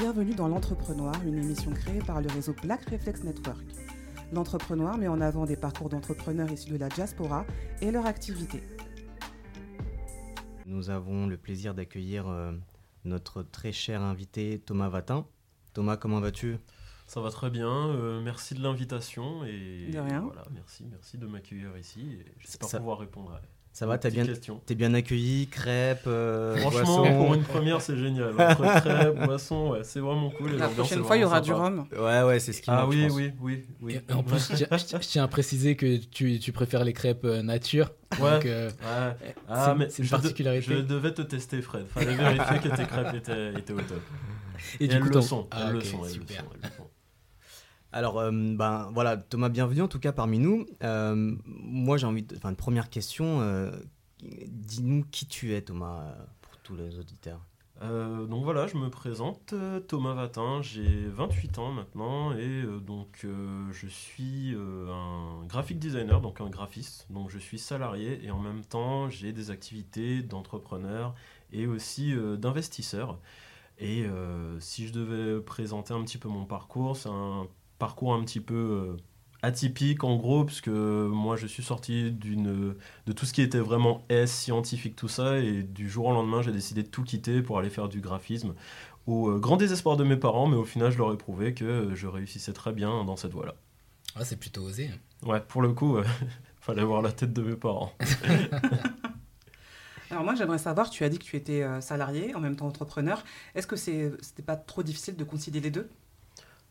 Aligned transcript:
Bienvenue 0.00 0.34
dans 0.34 0.48
l'Entrepreneur, 0.48 1.12
une 1.24 1.36
émission 1.38 1.70
créée 1.72 2.00
par 2.00 2.20
le 2.20 2.28
réseau 2.28 2.54
Black 2.62 2.88
Reflex 2.90 3.22
Network. 3.22 3.60
L'Entrepreneur 4.32 4.96
met 4.98 5.08
en 5.08 5.20
avant 5.20 5.44
des 5.46 5.56
parcours 5.56 5.88
d'entrepreneurs 5.88 6.50
issus 6.50 6.70
de 6.70 6.76
la 6.76 6.88
diaspora 6.88 7.44
et 7.80 7.90
leur 7.90 8.06
activité. 8.06 8.62
Nous 10.66 10.90
avons 10.90 11.26
le 11.26 11.36
plaisir 11.36 11.74
d'accueillir 11.74 12.28
euh, 12.28 12.52
notre 13.04 13.42
très 13.42 13.72
cher 13.72 14.02
invité 14.02 14.60
Thomas 14.60 14.88
Vatin. 14.88 15.26
Thomas, 15.74 15.96
comment 15.96 16.20
vas-tu? 16.20 16.58
Ça 17.06 17.20
va 17.20 17.30
très 17.30 17.50
bien, 17.50 17.88
euh, 17.88 18.20
merci 18.22 18.54
de 18.54 18.62
l'invitation 18.62 19.44
et 19.44 19.90
De 19.92 19.98
rien. 19.98 20.20
voilà, 20.20 20.44
merci, 20.52 20.84
merci 20.88 21.18
de 21.18 21.26
m'accueillir 21.26 21.76
ici. 21.76 22.18
et 22.20 22.24
J'espère 22.38 22.68
Ça- 22.68 22.78
pouvoir 22.78 22.98
répondre 22.98 23.32
à 23.32 23.40
Ça 23.72 23.86
va, 23.86 23.98
t'as 23.98 24.10
bien, 24.10 24.26
t'es 24.66 24.74
bien 24.74 24.92
accueilli, 24.94 25.46
crêpes, 25.46 26.00
euh, 26.08 26.56
Franchement, 26.56 27.02
boissons 27.02 27.16
pour 27.16 27.34
une 27.34 27.42
première, 27.44 27.80
c'est 27.80 27.96
génial. 27.96 28.32
Entre 28.38 28.80
crêpes, 28.80 29.24
boissons, 29.24 29.70
ouais, 29.70 29.84
c'est 29.84 30.00
vraiment 30.00 30.28
cool. 30.30 30.56
La 30.56 30.68
prochaine 30.68 31.04
fois, 31.04 31.16
il 31.16 31.20
y 31.20 31.24
aura 31.24 31.40
du 31.40 31.52
rhum. 31.52 31.86
Ouais, 31.96 32.22
ouais, 32.22 32.40
c'est 32.40 32.52
ce 32.52 32.60
qui 32.62 32.68
Ah 32.70 32.86
oui, 32.88 33.06
oui, 33.12 33.32
oui, 33.40 33.64
oui. 33.80 34.00
Et 34.08 34.12
en 34.12 34.22
plus, 34.24 34.50
je 34.50 34.56
tiens, 34.56 34.66
je 34.76 34.84
tiens- 34.84 35.00
je 35.00 35.06
tiens 35.08 35.24
à 35.24 35.28
préciser 35.28 35.76
que 35.76 35.96
tu, 35.98 36.40
tu 36.40 36.50
préfères 36.52 36.82
les 36.84 36.92
crêpes 36.92 37.24
euh, 37.24 37.42
nature. 37.42 37.92
Ouais. 38.20 38.32
Donc, 38.32 38.46
euh, 38.46 38.68
Ouais. 38.70 39.34
Ah, 39.48 39.66
c'est- 39.66 39.78
mais 39.78 39.88
c'est 39.88 39.98
une 40.02 40.06
de- 40.06 40.10
particularité. 40.10 40.74
je 40.74 40.80
devais 40.80 41.14
te 41.14 41.22
tester, 41.22 41.62
Fred. 41.62 41.86
Fallait 41.94 42.14
vérifier 42.16 42.58
que 42.58 42.76
tes 42.76 42.84
crêpes 42.84 43.14
étaient, 43.14 43.50
étaient 43.54 43.72
au 43.72 43.76
top. 43.80 44.02
et, 44.80 44.84
Et, 44.84 44.88
du 44.88 44.96
elles 44.96 45.02
coup, 45.02 45.08
le 45.10 45.20
sont. 45.22 45.46
Ah, 45.52 45.66
elles 45.68 45.76
ok, 45.76 45.82
le 45.84 45.88
sont, 45.88 45.96
elles 46.04 46.18
le 46.18 46.26
sont, 46.26 46.34
elles 46.54 46.60
le 46.64 46.68
sont. 46.76 46.89
Alors, 47.92 48.18
euh, 48.20 48.30
ben 48.32 48.88
voilà, 48.92 49.16
Thomas, 49.16 49.48
bienvenue 49.48 49.82
en 49.82 49.88
tout 49.88 49.98
cas 49.98 50.12
parmi 50.12 50.38
nous. 50.38 50.66
Euh, 50.82 51.36
moi, 51.46 51.96
j'ai 51.96 52.06
envie 52.06 52.22
de. 52.22 52.36
Enfin, 52.36 52.50
une 52.50 52.56
première 52.56 52.88
question. 52.88 53.40
euh, 53.40 53.70
Dis-nous 54.22 55.04
qui 55.10 55.26
tu 55.26 55.54
es, 55.54 55.62
Thomas, 55.62 56.14
pour 56.42 56.56
tous 56.58 56.76
les 56.76 56.98
auditeurs. 56.98 57.40
Donc 57.80 58.44
voilà, 58.44 58.66
je 58.66 58.76
me 58.76 58.90
présente, 58.90 59.54
Thomas 59.88 60.12
Vatin, 60.12 60.60
j'ai 60.60 61.06
28 61.06 61.58
ans 61.58 61.72
maintenant 61.72 62.36
et 62.36 62.62
donc 62.86 63.24
je 63.72 63.86
suis 63.86 64.54
un 64.54 65.46
graphic 65.46 65.78
designer, 65.78 66.20
donc 66.20 66.42
un 66.42 66.50
graphiste. 66.50 67.06
Donc 67.08 67.30
je 67.30 67.38
suis 67.38 67.58
salarié 67.58 68.22
et 68.22 68.30
en 68.30 68.38
même 68.38 68.62
temps 68.66 69.08
j'ai 69.08 69.32
des 69.32 69.50
activités 69.50 70.20
d'entrepreneur 70.22 71.14
et 71.54 71.66
aussi 71.66 72.14
d'investisseur. 72.36 73.18
Et 73.78 74.04
si 74.58 74.86
je 74.86 74.92
devais 74.92 75.40
présenter 75.40 75.94
un 75.94 76.02
petit 76.04 76.18
peu 76.18 76.28
mon 76.28 76.44
parcours, 76.44 76.98
c'est 76.98 77.08
un 77.08 77.46
parcours 77.80 78.14
un 78.14 78.22
petit 78.22 78.38
peu 78.38 78.54
euh, 78.54 78.96
atypique 79.42 80.04
en 80.04 80.16
gros, 80.16 80.44
puisque 80.44 80.68
moi 80.68 81.34
je 81.34 81.48
suis 81.48 81.64
sorti 81.64 82.12
d'une 82.12 82.76
de 83.06 83.12
tout 83.12 83.26
ce 83.26 83.32
qui 83.32 83.42
était 83.42 83.58
vraiment 83.58 84.04
S, 84.08 84.32
scientifique, 84.32 84.94
tout 84.94 85.08
ça, 85.08 85.38
et 85.38 85.64
du 85.64 85.90
jour 85.90 86.06
au 86.06 86.12
lendemain, 86.12 86.42
j'ai 86.42 86.52
décidé 86.52 86.84
de 86.84 86.88
tout 86.88 87.02
quitter 87.02 87.42
pour 87.42 87.58
aller 87.58 87.70
faire 87.70 87.88
du 87.88 88.00
graphisme, 88.00 88.54
au 89.06 89.30
euh, 89.30 89.38
grand 89.38 89.56
désespoir 89.56 89.96
de 89.96 90.04
mes 90.04 90.16
parents, 90.16 90.46
mais 90.46 90.56
au 90.56 90.64
final, 90.64 90.92
je 90.92 90.98
leur 90.98 91.12
ai 91.12 91.16
prouvé 91.16 91.54
que 91.54 91.64
euh, 91.64 91.94
je 91.96 92.06
réussissais 92.06 92.52
très 92.52 92.72
bien 92.72 93.04
dans 93.04 93.16
cette 93.16 93.32
voie-là. 93.32 93.54
Ah, 94.16 94.24
c'est 94.24 94.36
plutôt 94.36 94.62
osé. 94.62 94.90
Ouais, 95.22 95.40
pour 95.40 95.62
le 95.62 95.72
coup, 95.72 95.96
euh, 95.96 96.04
fallait 96.60 96.84
voir 96.84 97.02
la 97.02 97.12
tête 97.12 97.32
de 97.32 97.42
mes 97.42 97.56
parents. 97.56 97.92
Alors 100.10 100.24
moi, 100.24 100.34
j'aimerais 100.34 100.58
savoir, 100.58 100.90
tu 100.90 101.04
as 101.04 101.08
dit 101.08 101.18
que 101.18 101.24
tu 101.24 101.36
étais 101.36 101.62
euh, 101.62 101.80
salarié, 101.80 102.34
en 102.34 102.40
même 102.40 102.56
temps 102.56 102.66
entrepreneur. 102.66 103.22
Est-ce 103.54 103.68
que 103.68 103.76
c'est, 103.76 104.10
c'était 104.20 104.42
pas 104.42 104.56
trop 104.56 104.82
difficile 104.82 105.14
de 105.16 105.22
concilier 105.22 105.60
les 105.60 105.70
deux? 105.70 105.88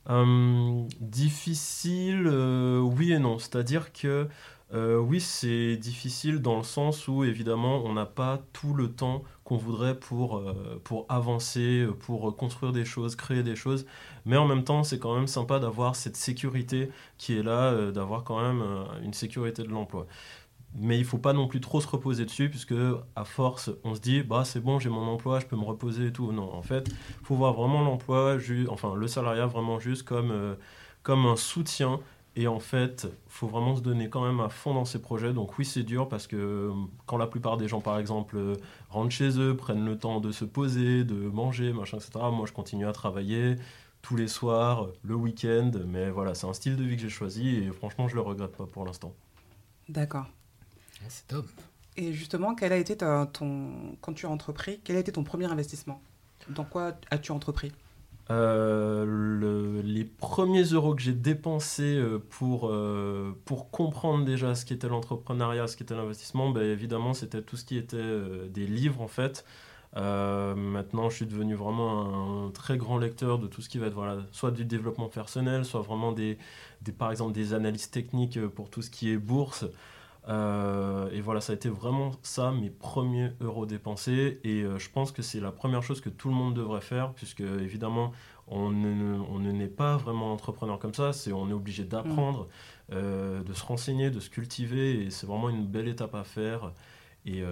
Euh, 0.09 0.87
difficile, 0.99 2.23
euh, 2.27 2.79
oui 2.79 3.11
et 3.11 3.19
non. 3.19 3.37
C'est-à-dire 3.37 3.93
que 3.93 4.27
euh, 4.73 4.97
oui, 4.97 5.19
c'est 5.19 5.77
difficile 5.77 6.39
dans 6.41 6.57
le 6.57 6.63
sens 6.63 7.07
où 7.07 7.23
évidemment 7.23 7.83
on 7.85 7.93
n'a 7.93 8.05
pas 8.05 8.39
tout 8.53 8.73
le 8.73 8.91
temps 8.91 9.23
qu'on 9.43 9.57
voudrait 9.57 9.99
pour, 9.99 10.43
pour 10.83 11.05
avancer, 11.09 11.87
pour 12.01 12.35
construire 12.35 12.71
des 12.71 12.85
choses, 12.85 13.15
créer 13.15 13.41
des 13.43 13.55
choses. 13.55 13.85
Mais 14.25 14.37
en 14.37 14.45
même 14.47 14.63
temps, 14.63 14.83
c'est 14.83 14.99
quand 14.99 15.15
même 15.15 15.27
sympa 15.27 15.59
d'avoir 15.59 15.95
cette 15.95 16.15
sécurité 16.15 16.91
qui 17.17 17.37
est 17.37 17.43
là, 17.43 17.91
d'avoir 17.91 18.23
quand 18.23 18.39
même 18.41 18.63
une 19.03 19.13
sécurité 19.13 19.63
de 19.63 19.69
l'emploi. 19.69 20.05
Mais 20.75 20.97
il 20.97 21.05
faut 21.05 21.17
pas 21.17 21.33
non 21.33 21.47
plus 21.47 21.61
trop 21.61 21.81
se 21.81 21.87
reposer 21.87 22.25
dessus, 22.25 22.49
puisque 22.49 22.75
à 23.15 23.25
force, 23.25 23.71
on 23.83 23.95
se 23.95 23.99
dit, 23.99 24.21
bah 24.21 24.45
c'est 24.45 24.59
bon, 24.59 24.79
j'ai 24.79 24.89
mon 24.89 25.07
emploi, 25.07 25.39
je 25.39 25.45
peux 25.45 25.55
me 25.55 25.63
reposer 25.63 26.07
et 26.07 26.11
tout. 26.11 26.31
Non, 26.31 26.53
en 26.53 26.61
fait, 26.61 26.89
faut 27.23 27.35
voir 27.35 27.53
vraiment 27.53 27.81
l'emploi, 27.81 28.37
enfin 28.69 28.95
le 28.95 29.07
salariat 29.07 29.47
vraiment 29.47 29.79
juste 29.79 30.03
comme, 30.03 30.31
euh, 30.31 30.55
comme 31.03 31.25
un 31.25 31.35
soutien. 31.35 31.99
Et 32.35 32.47
en 32.47 32.59
fait, 32.59 33.07
faut 33.27 33.47
vraiment 33.47 33.75
se 33.75 33.81
donner 33.81 34.07
quand 34.07 34.23
même 34.23 34.39
à 34.39 34.49
fond 34.49 34.73
dans 34.73 34.85
ces 34.85 35.01
projets. 35.01 35.33
Donc 35.33 35.57
oui, 35.57 35.65
c'est 35.65 35.83
dur 35.83 36.07
parce 36.07 36.27
que 36.27 36.35
euh, 36.37 36.71
quand 37.05 37.17
la 37.17 37.27
plupart 37.27 37.57
des 37.57 37.67
gens, 37.67 37.81
par 37.81 37.99
exemple, 37.99 38.37
euh, 38.37 38.55
rentrent 38.89 39.11
chez 39.11 39.39
eux, 39.39 39.57
prennent 39.57 39.83
le 39.83 39.97
temps 39.97 40.21
de 40.21 40.31
se 40.31 40.45
poser, 40.45 41.03
de 41.03 41.15
manger, 41.15 41.73
machin, 41.73 41.97
etc. 41.97 42.11
Moi, 42.31 42.45
je 42.45 42.53
continue 42.53 42.87
à 42.87 42.93
travailler 42.93 43.55
tous 44.01 44.15
les 44.15 44.27
soirs, 44.27 44.87
le 45.03 45.15
week-end. 45.15 45.71
Mais 45.87 46.11
voilà, 46.11 46.35
c'est 46.35 46.47
un 46.47 46.53
style 46.53 46.75
de 46.75 46.83
vie 46.83 46.95
que 46.95 47.01
j'ai 47.01 47.09
choisi 47.09 47.57
et 47.57 47.71
franchement, 47.71 48.07
je 48.07 48.15
le 48.15 48.21
regrette 48.21 48.55
pas 48.55 48.65
pour 48.65 48.85
l'instant. 48.85 49.13
D'accord. 49.89 50.27
Ah, 51.01 51.05
C'est 51.09 51.27
top. 51.27 51.45
Et 51.97 52.13
justement, 52.13 52.55
quel 52.55 52.71
a 52.71 52.77
été 52.77 52.95
ta- 52.97 53.25
ton, 53.25 53.71
quand 54.01 54.13
tu 54.13 54.25
as 54.25 54.29
entrepris, 54.29 54.79
quel 54.83 54.95
a 54.95 54.99
été 54.99 55.11
ton 55.11 55.23
premier 55.23 55.45
investissement? 55.45 56.01
Dans 56.49 56.63
quoi 56.63 56.93
as-tu 57.11 57.31
entrepris? 57.31 57.71
Euh, 58.31 59.05
le- 59.07 59.81
les 59.81 60.05
premiers 60.05 60.63
euros 60.63 60.93
que 60.93 61.01
j'ai 61.01 61.13
dépensés 61.13 61.95
euh, 61.97 62.19
pour, 62.29 62.69
euh, 62.69 63.35
pour 63.45 63.71
comprendre 63.71 64.23
déjà 64.23 64.53
ce 64.55 64.65
qu'était 64.65 64.87
l'entrepreneuriat, 64.87 65.67
ce 65.67 65.75
qu'était 65.75 65.95
l'investissement, 65.95 66.51
ben, 66.51 66.61
évidemment, 66.63 67.13
c'était 67.15 67.41
tout 67.41 67.57
ce 67.57 67.65
qui 67.65 67.75
était 67.77 67.97
euh, 67.97 68.47
des 68.47 68.67
livres 68.67 69.01
en 69.01 69.07
fait. 69.07 69.45
Euh, 69.97 70.53
maintenant, 70.53 71.09
je 71.09 71.15
suis 71.15 71.25
devenu 71.25 71.55
vraiment 71.55 72.45
un 72.45 72.51
très 72.51 72.77
grand 72.77 72.99
lecteur 72.99 73.39
de 73.39 73.47
tout 73.47 73.61
ce 73.63 73.69
qui 73.69 73.79
va 73.79 73.87
être 73.87 73.95
voilà, 73.95 74.19
soit 74.31 74.51
du 74.51 74.63
développement 74.63 75.09
personnel, 75.09 75.65
soit 75.65 75.81
vraiment 75.81 76.11
des, 76.11 76.37
des, 76.83 76.91
par 76.91 77.09
exemple 77.09 77.33
des 77.33 77.55
analyses 77.55 77.89
techniques 77.89 78.39
pour 78.49 78.69
tout 78.69 78.83
ce 78.83 78.91
qui 78.91 79.09
est 79.09 79.17
bourse. 79.17 79.65
Euh, 80.27 81.09
et 81.11 81.21
voilà, 81.21 81.41
ça 81.41 81.53
a 81.53 81.55
été 81.55 81.69
vraiment 81.69 82.11
ça, 82.21 82.51
mes 82.51 82.69
premiers 82.69 83.31
euros 83.41 83.65
dépensés. 83.65 84.39
Et 84.43 84.61
euh, 84.61 84.77
je 84.77 84.89
pense 84.89 85.11
que 85.11 85.21
c'est 85.21 85.39
la 85.39 85.51
première 85.51 85.81
chose 85.81 86.01
que 86.01 86.09
tout 86.09 86.29
le 86.29 86.35
monde 86.35 86.53
devrait 86.53 86.81
faire, 86.81 87.13
puisque 87.13 87.41
évidemment, 87.41 88.11
on 88.47 88.69
ne, 88.69 89.19
on 89.29 89.39
ne 89.39 89.51
naît 89.51 89.67
pas 89.67 89.97
vraiment 89.97 90.33
entrepreneur 90.33 90.77
comme 90.79 90.93
ça. 90.93 91.13
C'est, 91.13 91.31
on 91.31 91.49
est 91.49 91.53
obligé 91.53 91.83
d'apprendre, 91.83 92.47
euh, 92.91 93.41
de 93.43 93.53
se 93.53 93.63
renseigner, 93.65 94.09
de 94.09 94.19
se 94.19 94.29
cultiver. 94.29 95.03
Et 95.05 95.09
c'est 95.09 95.25
vraiment 95.25 95.49
une 95.49 95.65
belle 95.65 95.87
étape 95.87 96.15
à 96.15 96.23
faire. 96.23 96.73
Et, 97.25 97.43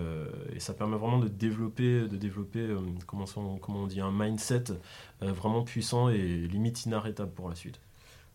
et 0.56 0.60
ça 0.60 0.74
permet 0.74 0.98
vraiment 0.98 1.20
de 1.20 1.28
développer, 1.28 2.08
de 2.08 2.16
développer 2.16 2.68
comment, 3.06 3.26
on, 3.36 3.58
comment 3.58 3.80
on 3.80 3.88
dit, 3.88 4.00
un 4.00 4.12
mindset 4.12 4.64
vraiment 5.22 5.62
puissant 5.62 6.10
et 6.10 6.48
limite 6.48 6.86
inarrêtable 6.86 7.32
pour 7.32 7.48
la 7.50 7.54
suite. 7.54 7.80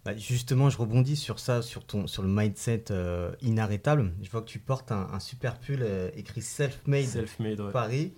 Bah, 0.05 0.17
justement, 0.17 0.69
je 0.69 0.79
rebondis 0.79 1.15
sur 1.15 1.39
ça, 1.39 1.63
sur, 1.63 1.85
ton, 1.87 2.09
sur 2.09 2.23
le 2.23 2.29
mindset 2.29 2.87
euh, 2.91 3.31
inarrêtable. 3.41 4.13
Je 4.21 4.31
vois 4.31 4.43
que 4.43 4.49
tu 4.49 4.59
portes 4.59 4.91
un, 4.91 5.09
un 5.13 5.21
super 5.21 5.61
pull 5.61 5.79
euh, 5.83 6.11
écrit 6.17 6.43
Self-Made 6.43 7.61
ouais. 7.61 7.73
Paris. 7.73 8.13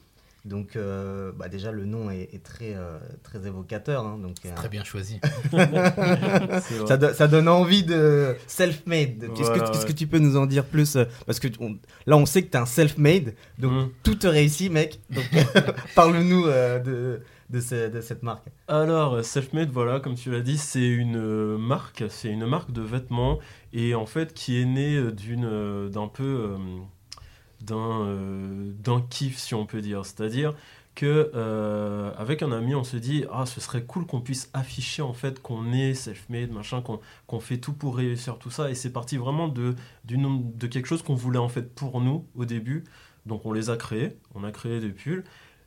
Donc, 0.44 0.76
euh, 0.76 1.32
bah, 1.34 1.48
déjà, 1.48 1.72
le 1.72 1.86
nom 1.86 2.10
est, 2.10 2.28
est 2.34 2.42
très, 2.44 2.74
euh, 2.74 2.98
très 3.22 3.46
évocateur. 3.46 4.04
hein, 4.06 4.18
donc, 4.18 4.36
euh, 4.44 4.54
Très 4.54 4.68
bien 4.68 4.84
choisi. 4.84 5.18
Ça, 6.86 6.96
do- 6.96 7.12
ça 7.12 7.28
donne 7.28 7.48
envie 7.48 7.82
de 7.82 8.36
self-made. 8.46 9.30
Qu'est-ce, 9.34 9.48
Voilà, 9.48 9.64
que, 9.64 9.70
qu'est-ce 9.72 9.82
ouais. 9.86 9.92
que 9.92 9.96
tu 9.98 10.06
peux 10.06 10.18
nous 10.18 10.36
en 10.36 10.46
dire 10.46 10.64
plus 10.64 10.98
Parce 11.26 11.40
que 11.40 11.48
on- 11.60 11.76
là, 12.06 12.16
on 12.16 12.26
sait 12.26 12.42
que 12.42 12.50
tu 12.50 12.56
es 12.56 12.60
un 12.60 12.66
self-made. 12.66 13.34
Donc, 13.58 13.72
Mm. 13.72 13.88
tout 14.02 14.14
te 14.16 14.26
réussit, 14.26 14.70
mec. 14.70 15.00
Donc, 15.10 15.24
parle-nous 15.94 16.46
euh, 16.46 16.78
de, 16.78 17.20
de, 17.50 17.60
ce- 17.60 17.88
de 17.88 18.00
cette 18.00 18.22
marque. 18.22 18.46
Alors, 18.68 19.24
Selfmade, 19.24 19.70
voilà, 19.70 20.00
comme 20.00 20.14
tu 20.14 20.30
l'as 20.30 20.40
dit, 20.40 20.58
c'est 20.58 20.86
une 20.86 21.56
marque, 21.56 22.04
c'est 22.08 22.28
une 22.28 22.46
marque 22.46 22.70
de 22.72 22.82
vêtements 22.82 23.38
et 23.72 23.94
en 23.94 24.06
fait 24.06 24.32
qui 24.34 24.60
est 24.60 24.64
née 24.64 25.00
d'une, 25.12 25.88
d'un 25.90 26.08
peu, 26.08 26.22
euh, 26.22 26.56
d'un, 27.60 28.06
euh, 28.06 28.72
d'un 28.78 29.00
kiff, 29.00 29.38
si 29.38 29.54
on 29.54 29.66
peut 29.66 29.80
dire. 29.80 30.04
C'est-à-dire 30.04 30.54
que 30.94 31.30
euh, 31.34 32.12
avec 32.16 32.42
un 32.42 32.52
ami, 32.52 32.74
on 32.74 32.84
se 32.84 32.96
dit, 32.96 33.24
ah, 33.32 33.46
ce 33.46 33.60
serait 33.60 33.82
cool 33.82 34.06
qu'on 34.06 34.20
puisse 34.20 34.50
afficher 34.52 35.02
en 35.02 35.12
fait 35.12 35.42
qu'on 35.42 35.72
est 35.72 35.94
self-made, 35.94 36.52
machin, 36.52 36.82
qu'on, 36.82 37.40
fait 37.40 37.58
tout 37.58 37.72
pour 37.72 37.96
réussir 37.96 38.38
tout 38.38 38.50
ça. 38.50 38.70
Et 38.70 38.74
c'est 38.74 38.92
parti 38.92 39.16
vraiment 39.16 39.48
de, 39.48 39.74
de 40.04 40.66
quelque 40.66 40.86
chose 40.86 41.02
qu'on 41.02 41.14
voulait 41.14 41.38
en 41.38 41.48
fait 41.48 41.74
pour 41.74 42.00
nous 42.00 42.26
au 42.36 42.44
début. 42.44 42.84
Donc 43.26 43.46
on 43.46 43.52
les 43.52 43.70
a 43.70 43.76
créés, 43.76 44.16
on 44.34 44.44
a 44.44 44.52
créé 44.52 44.80
des 44.80 44.90
pulls. 44.90 45.24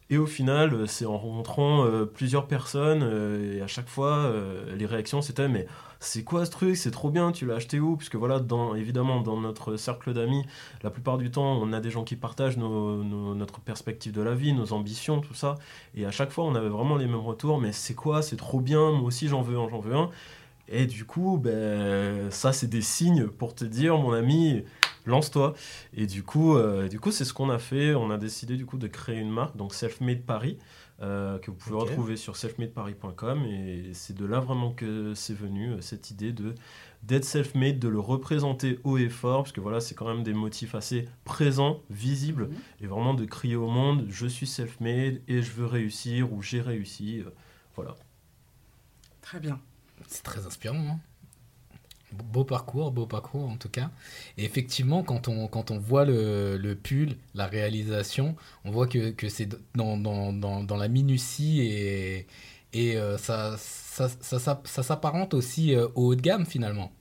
Et 0.09 0.17
au 0.17 0.25
final, 0.25 0.73
euh, 0.73 0.85
c'est 0.85 1.05
en 1.05 1.17
rencontrant 1.17 1.85
euh, 1.85 2.05
plusieurs 2.05 2.47
personnes, 2.47 3.03
euh, 3.03 3.57
et 3.57 3.61
à 3.61 3.67
chaque 3.67 3.89
fois, 3.89 4.31
les 4.75 4.85
réactions 4.85 5.21
c'était 5.21 5.47
Mais 5.49 5.67
c'est 5.99 6.23
quoi 6.23 6.45
ce 6.45 6.51
truc? 6.51 6.77
C'est 6.77 6.91
trop 6.91 7.09
bien, 7.09 7.31
tu 7.31 7.45
l'as 7.45 7.55
acheté 7.55 7.79
où? 7.79 7.97
Puisque 7.97 8.15
voilà, 8.15 8.39
dans, 8.39 8.75
évidemment, 8.75 9.21
dans 9.21 9.39
notre 9.39 9.75
cercle 9.75 10.13
d'amis, 10.13 10.45
la 10.83 10.91
plupart 10.91 11.17
du 11.17 11.31
temps, 11.31 11.59
on 11.61 11.73
a 11.73 11.81
des 11.81 11.89
gens 11.89 12.03
qui 12.03 12.15
partagent 12.15 12.57
notre 12.57 13.59
perspective 13.59 14.13
de 14.13 14.21
la 14.21 14.33
vie, 14.35 14.53
nos 14.53 14.73
ambitions, 14.73 15.19
tout 15.19 15.33
ça. 15.33 15.55
Et 15.95 16.05
à 16.05 16.11
chaque 16.11 16.31
fois, 16.31 16.45
on 16.45 16.55
avait 16.55 16.69
vraiment 16.69 16.95
les 16.97 17.07
mêmes 17.07 17.15
retours 17.17 17.59
Mais 17.59 17.71
c'est 17.71 17.95
quoi? 17.95 18.21
C'est 18.21 18.37
trop 18.37 18.61
bien, 18.61 18.91
moi 18.91 19.07
aussi 19.07 19.27
j'en 19.27 19.41
veux 19.41 19.57
un, 19.57 19.67
j'en 19.69 19.79
veux 19.79 19.95
un. 19.95 20.09
Et 20.69 20.85
du 20.85 21.05
coup, 21.05 21.37
ben, 21.37 22.29
ça, 22.31 22.53
c'est 22.53 22.67
des 22.67 22.81
signes 22.81 23.27
pour 23.27 23.55
te 23.55 23.65
dire, 23.65 23.97
mon 23.97 24.13
ami, 24.13 24.63
lance-toi. 25.07 25.53
Et 25.93 26.05
du 26.07 26.23
coup, 26.23 26.55
euh, 26.55 26.87
du 26.87 26.99
coup, 26.99 27.11
c'est 27.11 27.25
ce 27.25 27.33
qu'on 27.33 27.49
a 27.49 27.59
fait. 27.59 27.95
On 27.95 28.11
a 28.11 28.17
décidé 28.17 28.55
du 28.57 28.65
coup 28.65 28.77
de 28.77 28.87
créer 28.87 29.17
une 29.17 29.31
marque, 29.31 29.55
donc 29.57 29.73
Selfmade 29.73 30.21
Paris, 30.21 30.57
euh, 31.01 31.37
que 31.39 31.51
vous 31.51 31.57
pouvez 31.57 31.75
retrouver 31.75 32.15
sur 32.17 32.35
selfmadeparis.com. 32.35 33.43
Et 33.45 33.91
c'est 33.93 34.15
de 34.15 34.25
là 34.25 34.39
vraiment 34.39 34.71
que 34.71 35.13
c'est 35.15 35.33
venu 35.35 35.71
euh, 35.71 35.81
cette 35.81 36.11
idée 36.11 36.31
de 36.33 36.53
d'être 37.03 37.25
self-made, 37.25 37.77
de 37.79 37.87
le 37.87 37.99
représenter 37.99 38.79
haut 38.83 38.97
et 38.97 39.07
fort, 39.07 39.43
parce 39.43 39.51
que 39.53 39.61
voilà, 39.61 39.79
c'est 39.79 39.93
quand 39.95 40.07
même 40.07 40.23
des 40.23 40.33
motifs 40.33 40.73
assez 40.75 41.07
présents, 41.25 41.81
visibles, 41.91 42.47
Mhm. 42.47 42.55
et 42.81 42.87
vraiment 42.87 43.13
de 43.13 43.23
crier 43.23 43.55
au 43.55 43.67
monde, 43.69 44.07
je 44.09 44.25
suis 44.25 44.47
self-made 44.47 45.21
et 45.27 45.41
je 45.43 45.51
veux 45.51 45.67
réussir 45.67 46.33
ou 46.33 46.41
j'ai 46.41 46.59
réussi. 46.59 47.19
euh, 47.21 47.29
Voilà. 47.75 47.95
Très 49.21 49.39
bien. 49.39 49.59
C'est 50.07 50.23
très 50.23 50.45
inspirant. 50.47 50.77
hein. 50.79 50.99
Beau- 52.13 52.45
parcours, 52.45 52.91
beau 52.91 53.05
parcours 53.05 53.49
en 53.49 53.57
tout 53.57 53.67
cas. 53.69 53.91
Et 54.37 54.45
effectivement, 54.45 55.03
quand 55.03 55.27
on, 55.27 55.47
quand 55.47 55.71
on 55.71 55.77
voit 55.77 56.05
le, 56.05 56.57
le 56.57 56.75
pull, 56.75 57.17
la 57.35 57.47
réalisation, 57.47 58.35
on 58.63 58.71
voit 58.71 58.87
que, 58.87 59.11
que 59.11 59.27
c'est 59.27 59.49
dans, 59.75 59.97
dans, 59.97 60.31
dans, 60.31 60.63
dans 60.63 60.77
la 60.77 60.87
minutie 60.87 61.61
et, 61.61 62.25
et 62.73 62.97
euh, 62.97 63.17
ça, 63.17 63.55
ça, 63.57 64.07
ça, 64.21 64.39
ça- 64.39 64.61
ça 64.63 64.83
s'apparente 64.83 65.33
aussi 65.33 65.75
euh, 65.75 65.87
au 65.95 66.07
haut 66.07 66.15
de 66.15 66.21
gamme 66.21 66.45
finalement. 66.45 66.91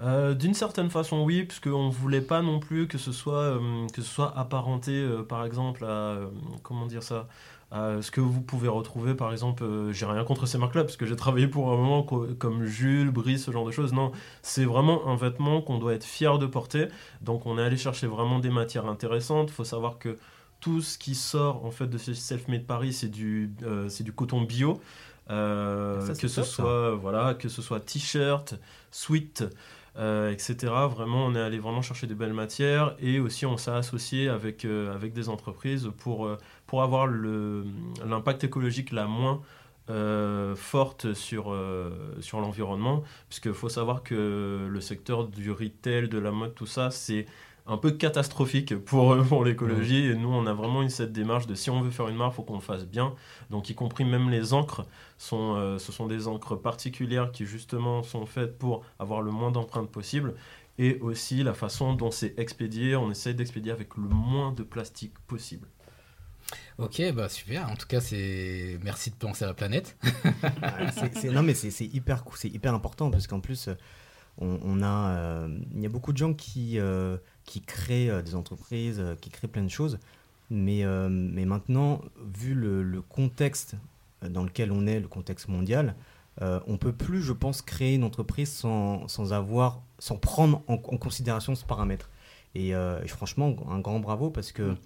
Euh, 0.00 0.34
D'une 0.34 0.54
certaine 0.54 0.90
façon, 0.90 1.22
oui, 1.22 1.44
parce 1.44 1.60
qu'on 1.60 1.86
ne 1.86 1.92
voulait 1.92 2.20
pas 2.22 2.42
non 2.42 2.58
plus 2.58 2.88
que 2.88 2.98
ce 2.98 3.12
soit, 3.12 3.34
euh, 3.34 3.86
que 3.92 4.02
ce 4.02 4.08
soit 4.08 4.36
apparenté, 4.36 4.92
euh, 4.92 5.22
par 5.22 5.44
exemple, 5.44 5.84
à, 5.84 6.16
comment 6.62 6.86
dire 6.86 7.02
ça, 7.02 7.28
à 7.70 8.02
ce 8.02 8.10
que 8.10 8.20
vous 8.20 8.40
pouvez 8.42 8.68
retrouver, 8.68 9.14
par 9.14 9.32
exemple, 9.32 9.64
j'ai 9.92 10.04
rien 10.06 10.24
contre 10.24 10.46
ces 10.46 10.58
marques-là, 10.58 10.82
parce 10.84 10.96
que 10.96 11.06
j'ai 11.06 11.16
travaillé 11.16 11.46
pour 11.48 11.72
un 11.72 11.76
moment 11.76 12.02
co- 12.02 12.26
comme 12.38 12.64
Jules, 12.66 13.10
Brice, 13.10 13.44
ce 13.44 13.50
genre 13.50 13.64
de 13.64 13.70
choses. 13.70 13.92
Non, 13.92 14.12
c'est 14.42 14.64
vraiment 14.64 15.06
un 15.08 15.16
vêtement 15.16 15.62
qu'on 15.62 15.78
doit 15.78 15.94
être 15.94 16.04
fier 16.04 16.38
de 16.38 16.46
porter. 16.46 16.88
Donc, 17.22 17.46
on 17.46 17.58
est 17.58 17.62
allé 17.62 17.76
chercher 17.76 18.06
vraiment 18.06 18.40
des 18.40 18.50
matières 18.50 18.86
intéressantes. 18.86 19.50
Il 19.50 19.54
faut 19.54 19.64
savoir 19.64 19.98
que 19.98 20.18
tout 20.60 20.80
ce 20.82 20.98
qui 20.98 21.14
sort 21.14 21.64
en 21.64 21.70
fait 21.70 21.86
de 21.86 21.98
ce 21.98 22.12
Self-Made 22.14 22.66
Paris, 22.66 22.92
c'est 22.92 23.08
du, 23.08 23.52
c'est 23.88 24.04
du 24.04 24.12
coton 24.12 24.42
bio. 24.42 24.80
Ça, 25.28 26.14
que 26.20 26.28
ce 26.28 26.36
top, 26.36 26.44
soit 26.44 26.94
voilà 26.94 27.34
que 27.34 27.48
ce 27.48 27.62
soit 27.62 27.80
t-shirt, 27.80 28.54
sweat, 28.90 29.44
etc. 29.96 30.54
Vraiment, 30.90 31.26
on 31.26 31.34
est 31.34 31.40
allé 31.40 31.58
vraiment 31.58 31.82
chercher 31.82 32.06
des 32.06 32.14
belles 32.14 32.32
matières 32.32 32.96
et 32.98 33.20
aussi 33.20 33.46
on 33.46 33.56
s'est 33.56 33.70
associé 33.70 34.28
avec, 34.28 34.64
euh, 34.64 34.98
des 34.98 35.28
entreprises 35.28 35.90
pour, 35.98 36.26
euh, 36.26 36.38
pour 36.66 36.82
avoir 36.82 37.06
l'impact 37.06 38.44
écologique 38.44 38.92
la 38.92 39.06
moins 39.06 39.42
euh, 39.90 40.54
forte 40.54 41.12
sur, 41.12 41.52
euh, 41.52 41.90
sur 42.20 42.40
l'environnement, 42.40 43.02
puisqu'il 43.28 43.52
faut 43.52 43.68
savoir 43.68 44.04
que 44.04 44.68
le 44.70 44.80
secteur 44.80 45.26
du 45.26 45.50
retail, 45.50 46.08
de 46.08 46.18
la 46.18 46.30
mode, 46.30 46.54
tout 46.54 46.66
ça, 46.66 46.92
c'est 46.92 47.26
un 47.66 47.76
peu 47.76 47.92
catastrophique 47.92 48.76
pour, 48.76 49.16
pour 49.28 49.44
l'écologie. 49.44 50.06
Et 50.06 50.14
nous, 50.14 50.28
on 50.28 50.46
a 50.46 50.52
vraiment 50.52 50.82
eu 50.82 50.90
cette 50.90 51.12
démarche 51.12 51.46
de 51.46 51.54
si 51.54 51.70
on 51.70 51.80
veut 51.80 51.90
faire 51.90 52.08
une 52.08 52.16
marque, 52.16 52.32
il 52.32 52.36
faut 52.36 52.42
qu'on 52.42 52.54
le 52.56 52.60
fasse 52.60 52.86
bien. 52.86 53.14
Donc, 53.50 53.70
y 53.70 53.74
compris 53.74 54.04
même 54.04 54.30
les 54.30 54.52
encres, 54.52 54.84
sont, 55.18 55.54
euh, 55.56 55.78
ce 55.78 55.92
sont 55.92 56.06
des 56.06 56.26
encres 56.28 56.56
particulières 56.60 57.30
qui 57.32 57.46
justement 57.46 58.02
sont 58.02 58.26
faites 58.26 58.58
pour 58.58 58.84
avoir 58.98 59.22
le 59.22 59.30
moins 59.30 59.50
d'empreintes 59.50 59.90
possible. 59.90 60.34
Et 60.78 60.98
aussi 61.00 61.42
la 61.42 61.52
façon 61.54 61.92
dont 61.92 62.10
c'est 62.10 62.34
expédié, 62.38 62.96
on 62.96 63.10
essaye 63.10 63.34
d'expédier 63.34 63.72
avec 63.72 63.96
le 63.96 64.08
moins 64.08 64.52
de 64.52 64.62
plastique 64.62 65.12
possible. 65.26 65.68
Ok, 66.78 67.00
bah 67.14 67.28
super. 67.28 67.70
En 67.70 67.76
tout 67.76 67.86
cas, 67.86 68.00
c'est 68.00 68.78
merci 68.82 69.10
de 69.10 69.14
penser 69.16 69.44
à 69.44 69.48
la 69.48 69.54
planète. 69.54 69.96
Ah, 70.62 70.90
c'est- 70.90 71.14
c'est- 71.16 71.30
non 71.30 71.42
mais 71.42 71.54
c'est 71.54 71.70
c'est 71.70 71.84
hyper 71.86 72.24
hyper 72.44 72.74
important 72.74 73.10
parce 73.10 73.26
qu'en 73.26 73.40
plus 73.40 73.68
euh, 73.68 73.74
on, 74.38 74.58
on 74.62 74.82
a 74.82 75.16
euh, 75.16 75.58
il 75.74 75.82
y 75.82 75.86
a 75.86 75.88
beaucoup 75.88 76.12
de 76.12 76.18
gens 76.18 76.34
qui 76.34 76.78
euh, 76.78 77.16
qui 77.44 77.60
créent 77.60 78.10
euh, 78.10 78.22
des 78.22 78.34
entreprises 78.34 79.02
qui 79.20 79.30
créent 79.30 79.48
plein 79.48 79.64
de 79.64 79.68
choses. 79.70 79.98
Mais 80.50 80.84
mais 81.08 81.46
maintenant 81.46 82.02
vu 82.34 82.54
le, 82.54 82.82
le 82.82 83.00
contexte 83.00 83.76
dans 84.20 84.44
lequel 84.44 84.70
on 84.70 84.86
est 84.86 85.00
le 85.00 85.08
contexte 85.08 85.48
mondial 85.48 85.94
euh, 86.40 86.60
on 86.66 86.78
peut 86.78 86.92
plus 86.92 87.22
je 87.22 87.32
pense 87.32 87.60
créer 87.60 87.94
une 87.94 88.04
entreprise 88.04 88.50
sans, 88.50 89.06
sans 89.08 89.32
avoir 89.32 89.82
sans 89.98 90.16
prendre 90.16 90.62
en, 90.66 90.74
en 90.74 90.78
considération 90.78 91.54
ce 91.54 91.64
paramètre. 91.64 92.10
Et, 92.54 92.74
euh, 92.74 93.02
et 93.02 93.08
franchement 93.08 93.54
un 93.68 93.80
grand 93.80 94.00
bravo 94.00 94.30
parce 94.30 94.52
que 94.52 94.76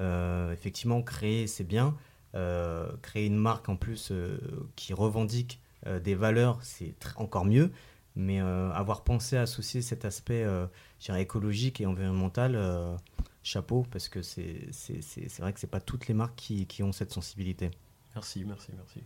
euh, 0.00 0.52
effectivement 0.52 1.02
créer 1.02 1.46
c'est 1.46 1.64
bien. 1.64 1.94
Créer 3.02 3.26
une 3.26 3.36
marque 3.36 3.68
en 3.68 3.74
plus 3.74 4.12
qui 4.76 4.94
revendique 4.94 5.60
des 6.04 6.14
valeurs, 6.14 6.60
c'est 6.62 6.94
encore 7.16 7.44
mieux. 7.44 7.72
Mais 8.20 8.40
euh, 8.40 8.70
avoir 8.72 9.04
pensé 9.04 9.36
à 9.36 9.42
associer 9.42 9.80
cet 9.80 10.04
aspect 10.04 10.42
euh, 10.44 10.66
écologique 11.16 11.80
et 11.80 11.86
environnemental, 11.86 12.56
euh, 12.56 12.94
chapeau, 13.44 13.86
parce 13.92 14.08
que 14.08 14.22
c'est 14.22 14.66
c'est- 14.72 15.00
c'est- 15.02 15.28
c'est 15.28 15.40
vrai 15.40 15.52
que 15.52 15.60
c'est 15.60 15.70
pas 15.70 15.80
toutes 15.80 16.08
les 16.08 16.14
marques 16.14 16.34
qui, 16.36 16.66
qui 16.66 16.82
ont 16.82 16.90
cette 16.92 17.12
sensibilité. 17.12 17.70
Merci, 18.16 18.44
merci, 18.44 18.68
merci. 18.76 19.00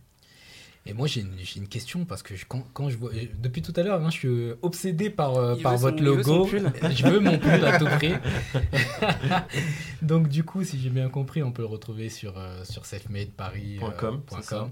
Et 0.85 0.91
moi, 0.93 1.07
j'ai 1.07 1.21
une, 1.21 1.37
j'ai 1.37 1.59
une 1.61 1.67
question 1.69 2.03
parce 2.03 2.23
que 2.23 2.35
je- 2.35 2.45
quand, 2.45 2.65
quand 2.73 2.89
je 2.89 2.97
vois. 2.97 3.11
Depuis 3.41 3.61
tout 3.61 3.71
à 3.77 3.83
l'heure, 3.83 4.01
hein, 4.03 4.09
je 4.09 4.17
suis 4.17 4.51
obsédé 4.63 5.09
par, 5.09 5.35
euh, 5.35 5.55
par 5.55 5.77
votre 5.77 5.97
son 5.99 6.03
logo. 6.03 6.47
je 6.91 7.07
veux 7.07 7.19
mon 7.21 7.37
pull 7.39 7.63
à 7.63 7.77
tout 7.79 7.85
prix. 7.97 8.13
Donc, 10.01 10.27
du 10.27 10.43
coup, 10.43 10.63
si 10.63 10.79
j'ai 10.79 10.89
bien 10.89 11.07
compris, 11.09 11.43
on 11.43 11.51
peut 11.51 11.61
le 11.61 11.67
retrouver 11.67 12.09
sur, 12.09 12.37
euh, 12.37 12.63
sur 12.65 12.85
selfmadeparis.com. 12.85 13.79
Point 13.79 13.91
com, 13.91 14.21
c'est 14.29 14.43
ça. 14.43 14.63
Euh, 14.63 14.67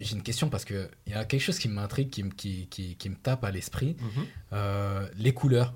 J'ai 0.00 0.14
une 0.14 0.22
question 0.22 0.48
parce 0.50 0.64
qu'il 0.64 0.88
y 1.06 1.14
a 1.14 1.24
quelque 1.24 1.40
chose 1.40 1.58
qui 1.58 1.68
m'intrigue, 1.68 2.10
qui, 2.10 2.22
me- 2.22 2.30
qui, 2.30 2.66
qui, 2.68 2.96
qui 2.96 3.08
me 3.08 3.16
tape 3.16 3.44
à 3.44 3.50
l'esprit. 3.50 3.96
Mhm. 4.00 4.26
Euh, 4.52 5.08
les 5.16 5.32
couleurs. 5.32 5.74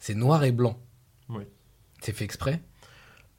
C'est 0.00 0.14
noir 0.14 0.42
et 0.44 0.52
blanc. 0.52 0.80
Oui. 1.28 1.44
C'est 2.00 2.12
fait 2.12 2.24
exprès 2.24 2.60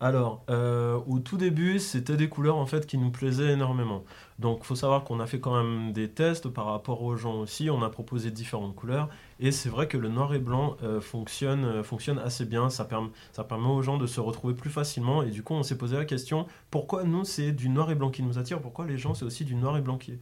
Alors, 0.01 0.46
euh, 0.50 0.98
au 1.07 1.19
tout 1.19 1.36
début, 1.36 1.78
c'était 1.78 2.16
des 2.16 2.30
couleurs 2.30 2.56
en 2.56 2.66
fait 2.66 2.86
qui 2.86 2.98
nous 2.98 3.12
plaisaient 3.12 3.51
énormément. 3.51 4.06
Donc, 4.40 4.63
faut 4.63 4.75
savoir 4.75 5.04
qu'on 5.04 5.19
a 5.19 5.28
fait 5.28 5.42
quand 5.42 5.62
même 5.62 5.92
des 5.92 6.10
tests 6.10 6.48
par 6.48 6.68
rapport 6.68 7.04
aux 7.04 7.18
gens 7.18 7.36
aussi. 7.42 7.69
On 7.69 7.84
a 7.84 7.90
proposé 7.90 8.31
différentes 8.31 8.75
couleurs 8.75 9.10
et 9.42 9.51
c'est 9.51 9.68
vrai 9.68 9.90
que 9.90 9.98
le 9.98 10.07
noir 10.07 10.34
et 10.34 10.40
blanc 10.40 10.78
euh, 10.84 11.01
fonctionne, 11.01 11.66
euh, 11.66 11.84
fonctionne 11.84 12.18
assez 12.18 12.46
bien. 12.46 12.69
Ça, 12.69 12.86
perm- 12.86 13.10
ça 13.34 13.44
permet 13.44 13.68
aux 13.68 13.81
gens 13.81 13.98
de 13.98 14.07
se 14.07 14.22
retrouver 14.22 14.54
plus 14.54 14.69
facilement. 14.69 15.22
Et 15.22 15.31
du 15.31 15.44
coup, 15.44 15.54
on 15.54 15.63
s'est 15.63 15.78
posé 15.78 15.98
la 15.98 16.06
question 16.06 16.48
pourquoi 16.72 17.04
nous 17.04 17.25
c'est 17.25 17.52
du 17.52 17.68
noir 17.68 17.92
et 17.92 17.95
blanc 17.95 18.10
qui 18.10 18.24
nous 18.24 18.38
attire? 18.40 18.62
Pourquoi 18.62 18.86
les 18.86 18.98
gens 18.98 19.13
c'est 19.13 19.25
aussi 19.25 19.44
du 19.44 19.56
noir 19.56 19.75
et 19.75 19.81
blanc 19.81 19.98
qui, 19.98 20.18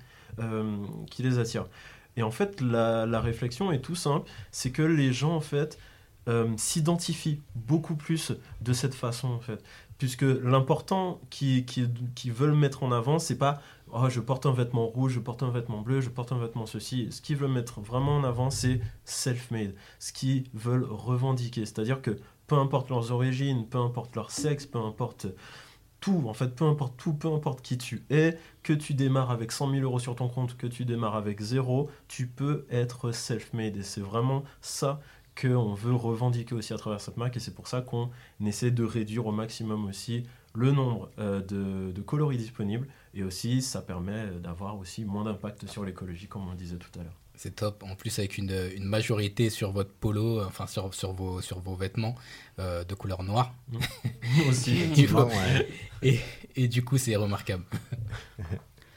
les 1.19 1.37
attire? 1.37 1.65
Et 2.15 2.23
en 2.23 2.31
fait, 2.31 2.61
la 2.61 3.21
réflexion 3.21 3.71
est 3.71 3.81
tout 3.81 3.95
simple 3.95 4.27
c'est 4.51 4.71
que 4.71 4.81
les 4.81 5.13
gens 5.13 5.35
en 5.35 5.41
fait 5.41 5.77
euh, 6.27 6.47
s'identifient 6.57 7.41
beaucoup 7.55 7.95
plus 7.95 8.33
de 8.61 8.73
cette 8.73 8.95
façon 8.95 9.29
en 9.29 9.39
fait. 9.39 9.63
Puisque 9.97 10.23
l'important 10.23 11.19
qui, 11.29 11.65
qui, 11.65 12.29
veulent 12.29 12.53
mettre 12.53 12.83
en 12.83 12.91
avant 12.91 13.17
c'est 13.17 13.37
pas 13.37 13.61
oh, 13.91 14.09
je 14.09 14.19
porte 14.19 14.45
un 14.45 14.51
vêtement 14.51 14.85
rouge 14.85 15.13
je 15.13 15.19
porte 15.19 15.41
un 15.41 15.49
vêtement 15.49 15.81
bleu 15.81 16.01
je 16.01 16.09
porte 16.09 16.31
un 16.31 16.37
vêtement 16.37 16.65
ceci. 16.65 17.07
Ce 17.11 17.21
qu'ils 17.21 17.37
veulent 17.37 17.51
mettre 17.51 17.81
vraiment 17.81 18.17
en 18.17 18.23
avant 18.23 18.49
c'est 18.49 18.81
self-made. 19.05 19.73
Ce 19.99 20.11
qu'ils 20.13 20.45
veulent 20.53 20.87
revendiquer. 20.89 21.65
C'est 21.65 21.79
à 21.79 21.83
dire 21.83 22.01
que 22.01 22.19
peu 22.45 22.55
importe 22.55 22.89
leurs 22.89 23.11
origines 23.11 23.65
peu 23.65 23.79
importe 23.79 24.15
leur 24.15 24.31
sexe 24.31 24.65
peu 24.65 24.79
importe 24.79 25.27
tout 25.99 26.23
en 26.27 26.33
fait 26.33 26.55
peu 26.55 26.65
importe 26.65 26.95
tout 26.97 27.13
peu 27.13 27.31
importe 27.31 27.61
qui 27.61 27.77
tu 27.77 28.03
es 28.09 28.37
que 28.63 28.73
tu 28.73 28.93
démarres 28.93 29.31
avec 29.31 29.51
100 29.51 29.71
000 29.71 29.83
euros 29.83 29.99
sur 29.99 30.15
ton 30.15 30.27
compte 30.27 30.57
que 30.57 30.67
tu 30.67 30.85
démarres 30.85 31.15
avec 31.15 31.41
zéro 31.41 31.89
tu 32.07 32.27
peux 32.27 32.65
être 32.69 33.11
self-made. 33.11 33.77
Et 33.77 33.83
c'est 33.83 34.01
vraiment 34.01 34.43
ça 34.61 34.99
qu'on 35.39 35.73
veut 35.73 35.93
revendiquer 35.95 36.55
aussi 36.55 36.73
à 36.73 36.77
travers 36.77 36.99
cette 37.01 37.17
marque 37.17 37.37
et 37.37 37.39
c'est 37.39 37.53
pour 37.53 37.67
ça 37.67 37.81
qu'on 37.81 38.09
essaie 38.45 38.71
de 38.71 38.83
réduire 38.83 39.25
au 39.27 39.31
maximum 39.31 39.85
aussi 39.85 40.23
le 40.55 40.71
nombre 40.71 41.09
euh, 41.19 41.41
de, 41.41 41.91
de 41.91 42.01
coloris 42.01 42.37
disponibles 42.37 42.87
et 43.13 43.23
aussi 43.23 43.61
ça 43.61 43.81
permet 43.81 44.25
d'avoir 44.41 44.77
aussi 44.77 45.05
moins 45.05 45.23
d'impact 45.23 45.67
sur 45.67 45.83
l'écologie 45.85 46.27
comme 46.27 46.47
on 46.47 46.51
le 46.51 46.57
disait 46.57 46.77
tout 46.77 46.89
à 46.99 47.03
l'heure. 47.03 47.13
C'est 47.39 47.55
top. 47.55 47.83
En 47.83 47.95
plus, 47.95 48.17
avec 48.17 48.39
une, 48.39 48.51
une 48.75 48.85
majorité 48.85 49.51
sur 49.51 49.71
votre 49.71 49.91
polo, 49.91 50.41
enfin 50.43 50.65
sur, 50.65 50.91
sur, 50.95 51.13
vos, 51.13 51.39
sur 51.39 51.59
vos 51.59 51.75
vêtements 51.75 52.15
euh, 52.57 52.83
de 52.83 52.95
couleur 52.95 53.21
noire. 53.21 53.53
aussi. 54.49 54.89
Tu 54.95 55.05
vois. 55.05 55.25
Ouais. 55.25 55.69
Et, 56.01 56.19
et 56.55 56.67
du 56.67 56.83
coup, 56.83 56.97
c'est 56.97 57.15
remarquable. 57.15 57.63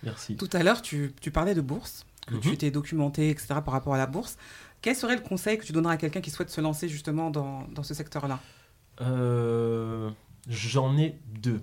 Merci. 0.02 0.37
Tout 0.37 0.49
à 0.54 0.62
l'heure, 0.62 0.80
tu, 0.82 1.12
tu 1.20 1.30
parlais 1.30 1.54
de 1.54 1.61
bourse, 1.61 2.06
que 2.26 2.35
Mhm. 2.35 2.40
tu 2.40 2.56
t'es 2.56 2.70
documenté, 2.70 3.28
etc. 3.28 3.49
par 3.62 3.73
rapport 3.73 3.92
à 3.94 3.99
la 3.99 4.06
bourse. 4.06 4.38
Quel 4.83 4.97
serait 4.97 5.17
le 5.17 5.23
conseil 5.23 5.59
que 5.59 5.65
tu 5.65 5.73
donnerais 5.73 5.95
à 5.95 5.97
quelqu'un 5.99 6.21
qui 6.21 6.31
souhaite 6.31 6.51
se 6.51 6.61
lancer 6.61 6.89
justement 6.89 7.31
dans, 7.31 7.67
dans 7.69 7.83
ce 7.83 7.95
secteur-là? 7.95 8.41
Euh, 9.01 10.11
J'en 10.49 10.97
ai 10.99 11.19
deux. 11.41 11.61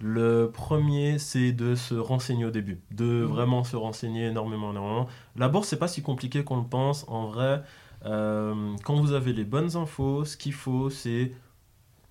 Le 0.00 0.50
premier, 0.52 1.18
c'est 1.18 1.52
de 1.52 1.74
se 1.74 1.94
renseigner 1.94 2.44
au 2.44 2.50
début, 2.50 2.80
de 2.90 3.04
Mhm. 3.04 3.24
vraiment 3.24 3.64
se 3.64 3.76
renseigner 3.76 4.26
énormément, 4.26 4.70
énormément. 4.70 5.08
La 5.36 5.48
bourse, 5.48 5.68
c'est 5.68 5.78
pas 5.78 5.88
si 5.88 6.02
compliqué 6.02 6.42
qu'on 6.42 6.56
le 6.58 6.66
pense. 6.66 7.04
En 7.08 7.26
vrai, 7.26 7.62
euh, 8.04 8.74
quand 8.82 8.96
vous 8.96 9.12
avez 9.12 9.32
les 9.32 9.44
bonnes 9.44 9.76
infos, 9.76 10.24
ce 10.24 10.36
qu'il 10.36 10.52
faut, 10.54 10.90
c'est 10.90 11.32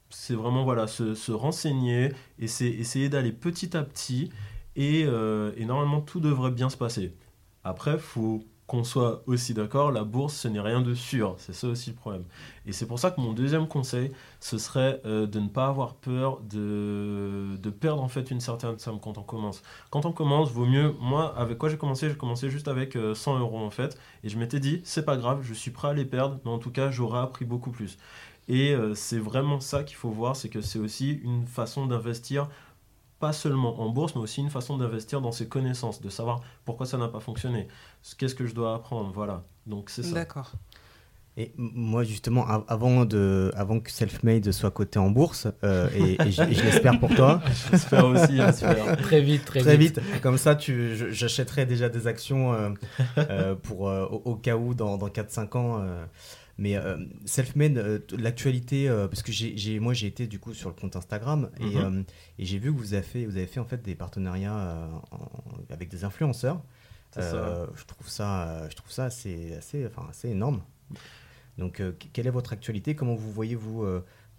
c'est 0.10 0.36
vraiment 0.36 0.64
voilà 0.64 0.86
se, 0.88 1.16
se 1.16 1.32
renseigner 1.32 2.12
et 2.40 2.48
c'est 2.48 2.70
essayer 2.70 3.10
d'aller 3.10 3.32
petit 3.32 3.76
à 3.76 3.82
petit 3.84 4.30
et, 4.76 5.06
euh, 5.08 5.52
et 5.58 5.66
normalement 5.66 6.02
tout 6.02 6.20
devrait 6.20 6.52
bien 6.52 6.70
se 6.70 6.78
passer. 6.78 7.16
Après, 7.64 7.98
faut 7.98 8.44
qu'on 8.68 8.84
soit 8.84 9.24
aussi 9.28 9.54
d'accord, 9.54 9.92
la 9.92 10.04
bourse, 10.04 10.36
ce 10.36 10.48
n'est 10.48 10.60
rien 10.60 10.82
de 10.82 10.94
sûr. 10.94 11.36
C'est 11.38 11.54
ça 11.54 11.68
aussi 11.68 11.90
le 11.90 11.96
problème. 11.96 12.24
Et 12.66 12.72
c'est 12.72 12.86
pour 12.86 12.98
ça 12.98 13.12
que 13.12 13.20
mon 13.20 13.34
deuxième 13.34 13.68
conseil, 13.68 14.12
ce 14.40 14.58
serait 14.58 15.02
euh, 15.06 15.28
de 15.28 15.40
ne 15.40 15.50
pas 15.50 15.68
avoir 15.68 15.96
peur 15.96 16.40
de, 16.42 17.58
de, 17.62 17.70
perdre 17.70 18.02
en 18.02 18.08
fait 18.08 18.32
une 18.32 18.40
certaine 18.40 18.80
somme 18.80 19.00
quand 19.02 19.18
on 19.18 19.24
commence. 19.24 19.62
Quand 19.90 20.06
on 20.06 20.14
commence, 20.14 20.50
vaut 20.52 20.66
mieux. 20.66 20.96
Moi, 21.02 21.38
avec 21.38 21.58
quoi 21.58 21.70
j'ai 21.70 21.78
commencé? 21.78 22.10
J'ai 22.10 22.16
commencé 22.16 22.50
juste 22.50 22.68
avec 22.68 22.98
100 23.14 23.40
euros 23.40 23.60
en 23.60 23.70
fait. 23.70 23.98
Et 24.24 24.30
je 24.30 24.38
m'étais 24.38 24.60
dit, 24.60 24.82
c'est 24.86 25.06
pas 25.06 25.18
grave, 25.18 25.42
je 25.44 25.54
suis 25.54 25.72
prêt 25.72 25.90
à 25.90 25.94
les 25.94 26.06
perdre, 26.06 26.40
mais 26.46 26.52
en 26.52 26.60
tout 26.60 26.72
cas, 26.72 26.90
j'aurais 26.90 27.20
appris 27.20 27.46
beaucoup 27.46 27.72
plus. 27.72 27.98
Et 28.48 28.76
c'est 28.96 29.20
vraiment 29.20 29.60
ça 29.62 29.84
qu'il 29.84 29.96
faut 29.96 30.10
voir, 30.10 30.36
c'est 30.36 30.50
que 30.50 30.62
c'est 30.62 30.80
aussi 30.80 31.20
une 31.24 31.48
façon 31.48 31.86
d'investir 31.86 32.50
pas 33.24 33.32
seulement 33.32 33.80
en 33.80 33.88
bourse, 33.88 34.16
mais 34.16 34.22
aussi 34.22 34.42
une 34.42 34.50
façon 34.50 34.78
d'investir 34.78 35.22
dans 35.22 35.32
ses 35.32 35.48
connaissances, 35.48 36.02
de 36.02 36.10
savoir 36.10 36.42
pourquoi 36.66 36.86
ça 36.86 36.98
n'a 36.98 37.08
pas 37.08 37.22
fonctionné, 37.22 37.70
qu'est-ce 38.18 38.36
que 38.36 38.46
je 38.46 38.54
dois 38.54 38.76
apprendre, 38.76 39.14
voilà. 39.16 39.44
Donc 39.66 39.90
c'est 39.90 40.04
ça. 40.04 40.14
D'accord. 40.14 40.52
Et 41.38 41.54
moi, 41.56 42.04
justement, 42.04 42.46
avant, 42.68 43.06
de, 43.06 43.50
avant 43.56 43.80
que 43.80 43.90
Selfmade 43.92 44.52
soit 44.52 44.72
coté 44.72 45.00
en 45.00 45.10
bourse, 45.10 45.48
euh, 45.64 45.88
et, 45.96 46.32
je, 46.32 46.44
l'espère 46.66 47.00
pour 47.00 47.16
toi. 47.16 47.42
j'espère 47.72 48.06
aussi, 48.08 48.36
j'espère. 48.36 48.98
très 49.02 49.22
vite, 49.22 49.46
très, 49.46 49.62
très 49.62 49.78
vite. 49.78 50.02
Comme 50.22 50.38
ça, 50.38 50.58
j'achèterai 50.60 51.66
déjà 51.66 51.88
des 51.88 52.08
actions 52.08 52.54
euh, 52.54 52.70
euh, 53.18 53.56
pour, 53.56 53.84
au, 53.84 54.36
cas 54.36 54.58
où, 54.58 54.74
dans, 54.74 54.98
dans 54.98 55.08
4-5 55.08 55.58
ans. 55.58 55.82
Mais 56.58 56.78
euh, 56.78 56.98
Selfmade, 57.26 57.78
euh, 57.78 58.00
l'actualité, 58.12 58.88
euh, 58.88 59.08
parce 59.08 59.24
que 59.24 59.32
j'ai, 59.32 59.80
moi 59.80 59.94
j'ai 59.94 60.08
été 60.08 60.28
du 60.28 60.40
coup 60.40 60.54
sur 60.54 60.70
le 60.70 60.76
compte 60.76 60.96
Instagram 60.96 61.50
et, 61.60 61.78
mhm. 61.78 62.06
et 62.38 62.46
j'ai 62.46 62.60
vu 62.60 62.72
que 62.72 62.78
vous 62.78 62.94
avez 62.94 63.04
fait, 63.04 63.26
vous 63.26 63.38
avez 63.38 63.48
fait 63.48 63.60
en 63.60 63.66
fait 63.66 63.82
des 63.82 63.96
partenariats 63.96 64.88
avec 65.70 65.90
des 65.90 66.04
influenceurs. 66.04 66.62
je 67.16 67.86
trouve 67.86 68.08
ça, 68.08 68.70
je 68.70 68.76
trouve 68.76 68.92
ça 68.92 69.06
assez, 69.06 69.56
assez, 69.56 69.86
enfin, 69.88 70.08
assez 70.10 70.30
énorme. 70.30 70.62
Donc, 71.58 71.82
quelle 72.14 72.28
est 72.28 72.32
votre 72.32 72.54
actualité? 72.54 72.96
Comment 72.96 73.16
vous 73.16 73.32
voyez 73.32 73.56
vous 73.56 73.86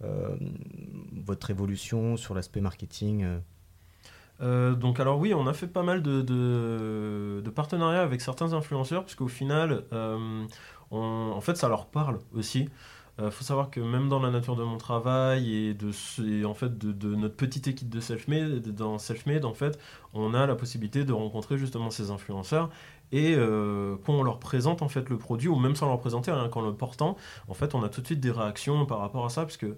votre 0.01 1.51
évolution 1.51 2.15
sur 2.17 2.33
l'aspect 2.33 2.61
marketing 2.61 3.25
donc 4.41 4.99
alors 4.99 5.17
oui, 5.17 5.33
on 5.33 5.47
a 5.47 5.53
fait 5.53 5.65
pas 5.67 5.81
mal 5.81 6.01
de, 6.01 6.21
de, 6.21 7.41
de 7.41 7.49
partenariats 7.49 8.01
avec 8.01 8.19
certains 8.19 8.51
influenceurs, 8.51 9.05
puisqu'au 9.05 9.29
final, 9.29 9.83
en 10.91 11.41
fait, 11.41 11.55
ça 11.57 11.67
leur 11.67 11.87
parle 11.87 12.19
aussi. 12.33 12.69
Il 13.17 13.23
euh, 13.23 13.31
faut 13.31 13.45
savoir 13.45 13.69
que 13.69 13.79
même 13.79 14.09
dans 14.09 14.19
la 14.19 14.29
nature 14.29 14.57
de 14.57 14.63
mon 14.63 14.77
travail 14.77 15.53
et 15.53 15.73
de, 15.73 15.91
en 16.45 16.53
fait, 16.53 16.77
de, 16.77 17.15
notre 17.15 17.35
petite 17.35 17.67
équipe 17.67 17.89
de 17.89 18.01
Selfmade, 18.01 18.67
dans 18.75 18.97
Selfmade, 18.97 19.45
en 19.45 19.53
fait, 19.53 19.79
on 20.13 20.33
a 20.33 20.45
la 20.45 20.55
possibilité 20.55 21.05
de 21.05 21.13
rencontrer 21.13 21.57
justement 21.57 21.89
ces 21.91 22.11
influenceurs 22.11 22.69
et 23.13 23.35
euh, 23.37 23.95
quand 24.05 24.13
on 24.13 24.23
leur 24.23 24.39
présente 24.39 24.81
en 24.81 24.89
fait 24.89 25.09
le 25.09 25.17
produit 25.17 25.47
ou 25.47 25.55
même 25.57 25.75
sans 25.75 25.87
leur 25.87 25.99
présenter, 25.99 26.31
rien 26.31 26.49
qu'en 26.49 26.61
le 26.61 26.73
portant, 26.73 27.15
en 27.47 27.53
fait, 27.53 27.73
on 27.73 27.83
a 27.83 27.89
tout 27.89 28.01
de 28.01 28.05
suite 28.05 28.19
des 28.19 28.31
réactions 28.31 28.85
par 28.85 28.99
rapport 28.99 29.25
à 29.25 29.29
ça 29.29 29.43
parce 29.43 29.57
que 29.57 29.77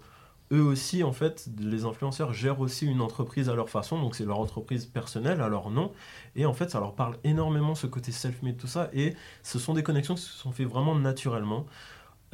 eux 0.51 0.61
aussi, 0.61 1.03
en 1.03 1.11
fait, 1.11 1.49
les 1.59 1.85
influenceurs 1.85 2.33
gèrent 2.33 2.59
aussi 2.59 2.85
une 2.85 3.01
entreprise 3.01 3.49
à 3.49 3.55
leur 3.55 3.69
façon, 3.69 3.99
donc 3.99 4.15
c'est 4.15 4.25
leur 4.25 4.39
entreprise 4.39 4.85
personnelle, 4.85 5.41
à 5.41 5.49
leur 5.49 5.69
nom, 5.69 5.91
et 6.35 6.45
en 6.45 6.53
fait, 6.53 6.69
ça 6.69 6.79
leur 6.79 6.95
parle 6.95 7.17
énormément 7.23 7.75
ce 7.75 7.87
côté 7.87 8.11
self-made, 8.11 8.57
tout 8.57 8.67
ça, 8.67 8.89
et 8.93 9.15
ce 9.43 9.59
sont 9.59 9.73
des 9.73 9.83
connexions 9.83 10.15
qui 10.15 10.21
se 10.21 10.33
sont 10.33 10.51
faites 10.51 10.67
vraiment 10.67 10.95
naturellement. 10.95 11.65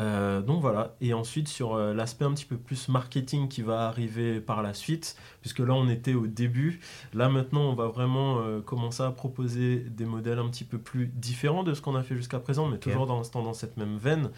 Euh, 0.01 0.41
donc 0.41 0.59
voilà, 0.59 0.95
et 1.01 1.13
ensuite 1.13 1.47
sur 1.47 1.75
euh, 1.75 1.93
l'aspect 1.93 2.25
un 2.25 2.33
petit 2.33 2.45
peu 2.45 2.57
plus 2.57 2.89
marketing 2.89 3.47
qui 3.47 3.61
va 3.61 3.87
arriver 3.87 4.41
par 4.41 4.63
la 4.63 4.73
suite, 4.73 5.15
puisque 5.41 5.59
là 5.59 5.75
on 5.75 5.87
était 5.87 6.15
au 6.15 6.25
début, 6.25 6.79
là 7.13 7.29
maintenant 7.29 7.61
on 7.61 7.75
va 7.75 7.87
vraiment 7.87 8.39
euh, 8.39 8.59
commencer 8.59 9.03
à 9.03 9.11
proposer 9.11 9.77
des 9.77 10.05
modèles 10.05 10.39
un 10.39 10.49
petit 10.49 10.63
peu 10.63 10.79
plus 10.79 11.05
différents 11.05 11.61
de 11.61 11.75
ce 11.75 11.81
qu'on 11.81 11.95
a 11.95 12.01
fait 12.01 12.15
jusqu'à 12.15 12.39
présent, 12.39 12.67
mais 12.67 12.79
toujours 12.79 13.05
dans, 13.05 13.21
dans 13.21 13.53
cette 13.53 13.77
même 13.77 13.97
veine. 13.97 14.31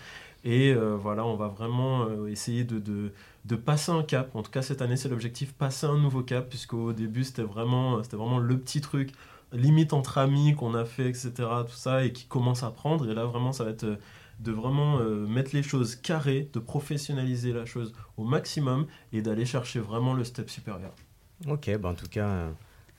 Et 0.45 0.73
voilà, 0.75 1.25
on 1.25 1.35
va 1.35 1.47
vraiment 1.47 2.07
essayer 2.27 2.63
de, 2.63 2.77
de 2.79 3.11
de 3.45 3.55
passer 3.55 3.91
un 3.91 4.03
cap. 4.03 4.35
En 4.35 4.41
tout 4.41 4.51
cas, 4.51 4.61
cette 4.61 4.81
année, 4.81 4.97
c'est 4.97 5.09
l'objectif, 5.09 5.53
passer 5.53 5.85
un 5.85 5.97
nouveau 5.97 6.23
cap, 6.23 6.49
puisqu'au 6.49 6.93
début, 6.93 7.23
c'était 7.23 7.43
vraiment, 7.43 8.03
c'était 8.03 8.17
vraiment 8.17 8.39
le 8.39 8.57
petit 8.59 8.81
truc, 8.81 9.11
limite 9.53 9.93
entre 9.93 10.17
amis 10.17 10.55
qu'on 10.55 10.73
a 10.73 10.85
fait, 10.85 11.07
etc., 11.07 11.31
tout 11.67 11.75
ça, 11.75 12.03
et 12.03 12.11
qui 12.11 12.25
commence 12.25 12.63
à 12.63 12.71
prendre. 12.71 13.09
Et 13.09 13.13
là, 13.13 13.25
vraiment, 13.25 13.51
ça 13.51 13.63
va 13.63 13.69
être 13.69 13.83
euh, 13.83 13.97
de 14.39 14.51
vraiment 14.51 14.99
euh, 14.99 15.27
mettre 15.27 15.55
les 15.55 15.63
choses 15.63 15.95
carrées, 15.95 16.49
de 16.51 16.59
professionnaliser 16.59 17.53
la 17.53 17.65
chose 17.65 17.93
au 18.17 18.23
maximum 18.23 18.87
et 19.13 19.21
d'aller 19.21 19.45
chercher 19.45 19.79
vraiment 19.79 20.13
le 20.13 20.23
step 20.23 20.49
supérieur. 20.49 20.93
Ok, 21.47 21.69
bah 21.77 21.89
en 21.89 21.93
tout 21.93 22.07
cas, 22.07 22.27
euh, 22.27 22.51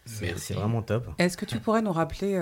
c'est 0.06 0.54
vraiment 0.54 0.82
top. 0.82 1.08
Est-ce 1.18 1.36
que 1.36 1.44
tu 1.44 1.58
pourrais 1.58 1.82
nous 1.82 1.92
rappeler 1.92 2.32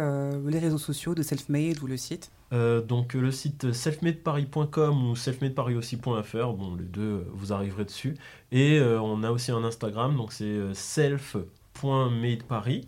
les 0.47 0.59
réseaux 0.59 0.79
sociaux 0.79 1.15
de 1.15 1.23
Selfmade 1.23 1.83
ou 1.83 1.87
le 1.87 1.97
site? 1.97 2.31
Euh, 2.55 2.81
donc 2.81 3.13
le 3.15 3.33
site 3.33 3.73
selfmadeparis.com 3.73 5.11
ou 5.11 5.17
selfmadeparis.fr, 5.17 6.53
bon 6.53 6.77
les 6.77 6.85
deux 6.85 7.27
vous 7.33 7.53
arriverez 7.53 7.85
dessus. 7.85 8.15
Et 8.53 8.79
euh, 8.79 9.01
on 9.01 9.25
a 9.25 9.33
aussi 9.33 9.51
un 9.51 9.65
Instagram, 9.65 10.17
donc 10.17 10.33
c'est 10.33 10.45
euh, 10.45 10.73
self.madeparis. 10.75 12.87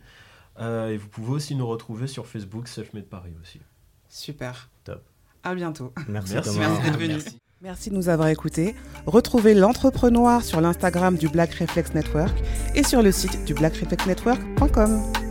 et 0.61 0.97
vous 0.97 1.09
pouvez 1.09 1.33
aussi 1.33 1.56
nous 1.56 1.66
retrouver 1.66 2.06
sur 2.06 2.26
Facebook 2.26 2.68
selfmadeparis 2.68 3.35
aussi. 3.42 3.61
Super. 4.09 4.71
Top. 4.85 5.02
À 5.42 5.54
bientôt. 5.54 5.92
Merci, 6.09 6.33
Merci, 6.35 6.59
d'être 6.59 6.99
venu. 6.99 7.18
Merci. 7.62 7.90
de 7.90 7.94
nous 7.94 8.08
avoir 8.08 8.28
écoutés. 8.28 8.75
Retrouvez 9.06 9.54
l'entrepreneur 9.54 10.42
sur 10.42 10.60
l'Instagram 10.60 11.16
du 11.16 11.28
Black 11.28 11.54
Reflex 11.54 11.94
Network 11.94 12.34
et 12.75 12.82
sur 12.82 13.02
le 13.02 13.12
site 13.12 13.44
du 13.44 13.54
blackreflexnetwork.com. 13.54 15.25